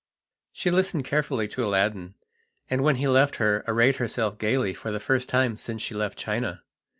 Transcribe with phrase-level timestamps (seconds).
[0.51, 2.15] She listened carefully to Aladdin,
[2.67, 6.17] and when he left her arrayed herself gaily for the first time since she left
[6.17, 6.63] China.